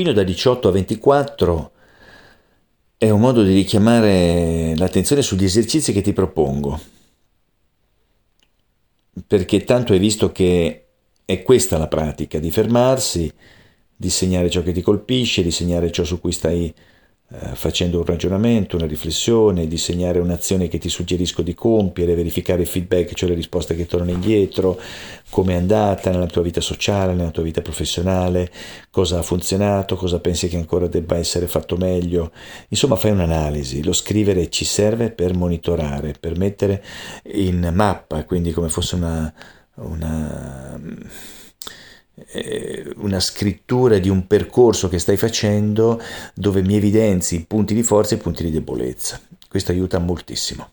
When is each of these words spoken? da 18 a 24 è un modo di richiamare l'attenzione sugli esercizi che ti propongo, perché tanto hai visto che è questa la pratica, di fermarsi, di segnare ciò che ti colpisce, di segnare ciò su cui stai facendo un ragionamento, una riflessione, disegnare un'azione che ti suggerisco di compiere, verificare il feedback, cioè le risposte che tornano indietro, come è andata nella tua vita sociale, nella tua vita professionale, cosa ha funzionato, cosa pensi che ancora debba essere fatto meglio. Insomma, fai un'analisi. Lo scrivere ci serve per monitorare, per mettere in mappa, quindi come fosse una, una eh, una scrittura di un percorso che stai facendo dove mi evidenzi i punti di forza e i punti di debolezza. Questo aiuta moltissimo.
da 0.00 0.22
18 0.22 0.68
a 0.68 0.70
24 0.70 1.72
è 2.98 3.10
un 3.10 3.18
modo 3.18 3.42
di 3.42 3.52
richiamare 3.52 4.76
l'attenzione 4.76 5.22
sugli 5.22 5.42
esercizi 5.42 5.92
che 5.92 6.02
ti 6.02 6.12
propongo, 6.12 6.80
perché 9.26 9.64
tanto 9.64 9.92
hai 9.92 9.98
visto 9.98 10.30
che 10.30 10.86
è 11.24 11.42
questa 11.42 11.78
la 11.78 11.88
pratica, 11.88 12.38
di 12.38 12.52
fermarsi, 12.52 13.34
di 13.96 14.08
segnare 14.08 14.48
ciò 14.48 14.62
che 14.62 14.70
ti 14.70 14.82
colpisce, 14.82 15.42
di 15.42 15.50
segnare 15.50 15.90
ciò 15.90 16.04
su 16.04 16.20
cui 16.20 16.30
stai 16.30 16.72
facendo 17.30 17.98
un 17.98 18.06
ragionamento, 18.06 18.76
una 18.76 18.86
riflessione, 18.86 19.66
disegnare 19.66 20.18
un'azione 20.18 20.66
che 20.66 20.78
ti 20.78 20.88
suggerisco 20.88 21.42
di 21.42 21.52
compiere, 21.52 22.14
verificare 22.14 22.62
il 22.62 22.66
feedback, 22.66 23.12
cioè 23.12 23.28
le 23.28 23.34
risposte 23.34 23.76
che 23.76 23.84
tornano 23.84 24.12
indietro, 24.12 24.80
come 25.28 25.52
è 25.52 25.56
andata 25.56 26.10
nella 26.10 26.26
tua 26.26 26.40
vita 26.40 26.62
sociale, 26.62 27.12
nella 27.12 27.30
tua 27.30 27.42
vita 27.42 27.60
professionale, 27.60 28.50
cosa 28.90 29.18
ha 29.18 29.22
funzionato, 29.22 29.96
cosa 29.96 30.20
pensi 30.20 30.48
che 30.48 30.56
ancora 30.56 30.86
debba 30.86 31.18
essere 31.18 31.46
fatto 31.48 31.76
meglio. 31.76 32.32
Insomma, 32.68 32.96
fai 32.96 33.10
un'analisi. 33.10 33.84
Lo 33.84 33.92
scrivere 33.92 34.48
ci 34.48 34.64
serve 34.64 35.10
per 35.10 35.34
monitorare, 35.34 36.14
per 36.18 36.38
mettere 36.38 36.82
in 37.34 37.70
mappa, 37.74 38.24
quindi 38.24 38.52
come 38.52 38.70
fosse 38.70 38.94
una, 38.94 39.30
una 39.74 40.80
eh, 42.30 42.92
una 42.96 43.20
scrittura 43.20 43.98
di 43.98 44.08
un 44.08 44.26
percorso 44.26 44.88
che 44.88 44.98
stai 44.98 45.16
facendo 45.16 46.00
dove 46.34 46.62
mi 46.62 46.76
evidenzi 46.76 47.36
i 47.36 47.44
punti 47.46 47.74
di 47.74 47.82
forza 47.82 48.14
e 48.14 48.18
i 48.18 48.20
punti 48.20 48.44
di 48.44 48.50
debolezza. 48.50 49.20
Questo 49.48 49.72
aiuta 49.72 49.98
moltissimo. 49.98 50.70